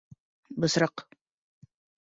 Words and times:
Бысраҡ 0.65 1.05